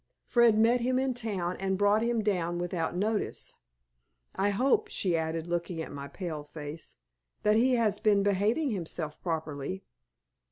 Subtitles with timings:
[0.25, 3.53] Fred met him in town, and brought him down without notice.
[4.33, 6.97] I hope," she added, looking at my pale face,
[7.43, 9.83] "that he has been behaving himself properly."